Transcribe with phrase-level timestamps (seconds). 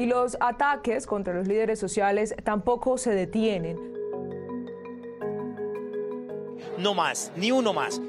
[0.00, 3.76] Y los ataques contra los líderes sociales tampoco se detienen.
[6.78, 8.00] No más, ni uno más.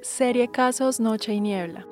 [0.00, 1.86] Serie Casos Noche y Niebla.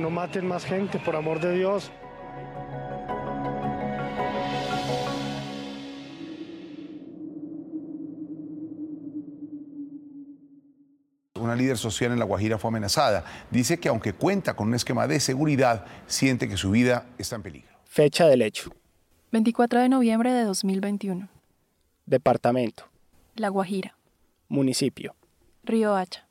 [0.00, 1.92] No maten más gente, por amor de Dios.
[11.44, 13.22] Una líder social en La Guajira fue amenazada.
[13.50, 17.42] Dice que aunque cuenta con un esquema de seguridad, siente que su vida está en
[17.42, 17.68] peligro.
[17.84, 18.70] Fecha del hecho.
[19.30, 21.28] 24 de noviembre de 2021.
[22.06, 22.84] Departamento.
[23.36, 23.94] La Guajira.
[24.48, 25.14] Municipio.
[25.64, 26.26] Río Hacha.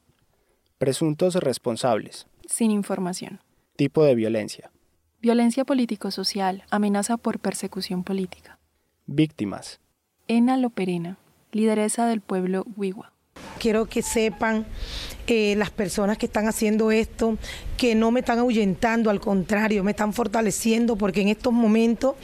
[0.79, 2.25] Presuntos responsables.
[2.47, 3.39] Sin información.
[3.75, 4.71] Tipo de violencia.
[5.21, 6.63] Violencia político-social.
[6.71, 8.57] Amenaza por persecución política.
[9.05, 9.79] Víctimas.
[10.27, 11.19] Ena Loperena,
[11.51, 13.13] lideresa del pueblo Huigua.
[13.63, 14.65] Quiero que sepan
[15.25, 17.37] eh, las personas que están haciendo esto,
[17.77, 22.15] que no me están ahuyentando, al contrario, me están fortaleciendo porque en estos momentos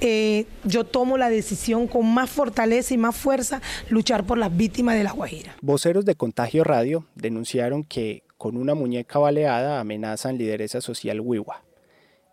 [0.00, 4.94] eh, yo tomo la decisión con más fortaleza y más fuerza luchar por las víctimas
[4.94, 5.56] de la Guajira.
[5.62, 11.64] Voceros de Contagio Radio denunciaron que con una muñeca baleada amenazan lideresa social Huigua.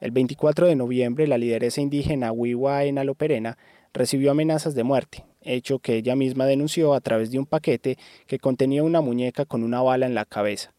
[0.02, 3.58] El 24 de noviembre, la lideresa indígena Huigua Enaloperena
[3.92, 7.98] recibió amenazas de muerte, hecho que ella misma denunció a través de un paquete
[8.28, 10.74] que contenía una muñeca con una bala en la cabeza.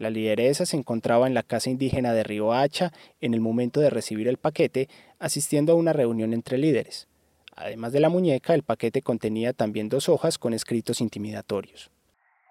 [0.00, 3.90] La lideresa se encontraba en la casa indígena de Río Hacha en el momento de
[3.90, 7.06] recibir el paquete, asistiendo a una reunión entre líderes.
[7.52, 11.92] Además de la muñeca, el paquete contenía también dos hojas con escritos intimidatorios.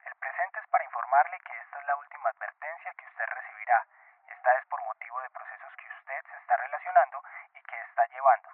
[0.05, 3.81] El presente es para informarle que esta es la última advertencia que usted recibirá.
[4.29, 7.17] Esta es por motivo de procesos que usted se está relacionando
[7.57, 8.49] y que está llevando.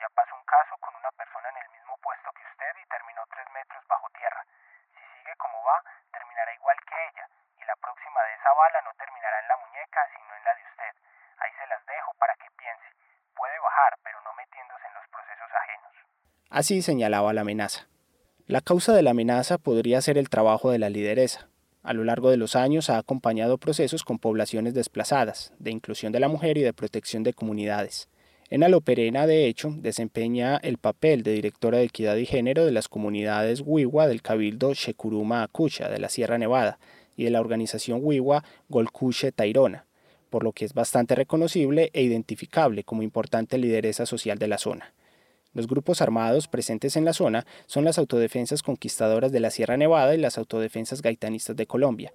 [0.00, 3.20] Ya pasó un caso con una persona en el mismo puesto que usted y terminó
[3.28, 4.40] tres metros bajo tierra.
[4.96, 5.57] Si sigue como
[6.12, 10.00] terminará igual que ella, y la próxima de esa bala no terminará en la muñeca,
[10.14, 10.92] sino en la de usted.
[11.38, 12.88] Ahí se las dejo para que piense.
[13.34, 15.92] Puede bajar, pero no metiéndose en los procesos ajenos.
[16.50, 17.86] Así señalaba la amenaza.
[18.46, 21.48] La causa de la amenaza podría ser el trabajo de la lideresa.
[21.82, 26.20] A lo largo de los años ha acompañado procesos con poblaciones desplazadas, de inclusión de
[26.20, 28.08] la mujer y de protección de comunidades.
[28.50, 32.88] En Aloperena, de hecho, desempeña el papel de directora de equidad y género de las
[32.88, 36.78] comunidades Huigua del Cabildo Shekuruma Acucha de la Sierra Nevada
[37.14, 39.84] y de la organización Huigua Golcuche Tairona,
[40.30, 44.94] por lo que es bastante reconocible e identificable como importante lideresa social de la zona.
[45.52, 50.14] Los grupos armados presentes en la zona son las autodefensas conquistadoras de la Sierra Nevada
[50.14, 52.14] y las autodefensas gaitanistas de Colombia,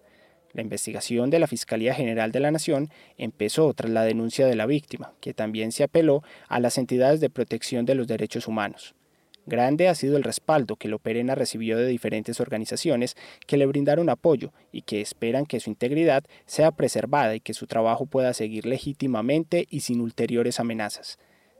[0.53, 4.65] la investigación de la Fiscalía General de la Nación empezó tras la denuncia de la
[4.65, 8.95] víctima, que también se apeló a las entidades de protección de los derechos humanos.
[9.45, 14.53] Grande ha sido el respaldo que Loperena recibió de diferentes organizaciones que le brindaron apoyo
[14.71, 19.67] y que esperan que su integridad sea preservada y que su trabajo pueda seguir legítimamente
[19.69, 21.19] y sin ulteriores amenazas.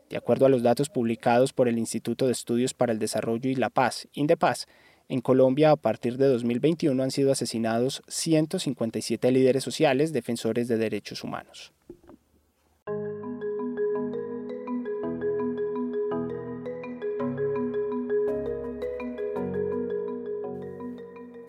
[0.09, 3.55] De acuerdo a los datos publicados por el Instituto de Estudios para el Desarrollo y
[3.55, 4.65] la Paz, INDEPAZ,
[5.13, 11.23] en Colombia, a partir de 2021, han sido asesinados 157 líderes sociales defensores de derechos
[11.23, 11.71] humanos.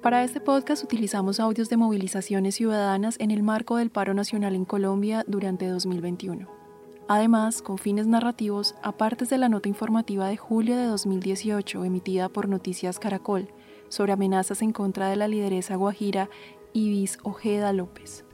[0.02, 4.66] Para este podcast utilizamos audios de movilizaciones ciudadanas en el marco del paro nacional en
[4.66, 6.63] Colombia durante 2021.
[7.06, 12.48] Además, con fines narrativos, aparte de la nota informativa de julio de 2018 emitida por
[12.48, 13.48] Noticias Caracol
[13.88, 16.30] sobre amenazas en contra de la lideresa guajira
[16.72, 18.24] Ibis Ojeda López.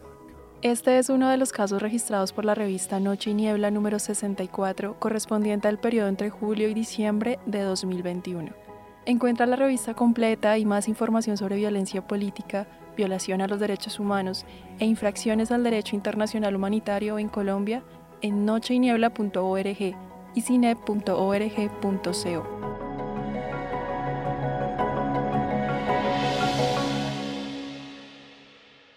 [0.62, 5.00] Este es uno de los casos registrados por la revista Noche y Niebla número 64,
[5.00, 8.52] correspondiente al periodo entre julio y diciembre de 2021.
[9.06, 14.44] Encuentra la revista completa y más información sobre violencia política, violación a los derechos humanos
[14.78, 17.82] e infracciones al derecho internacional humanitario en Colombia
[18.22, 19.96] en nocheyniebla.org
[20.34, 21.10] y cinep.org.co.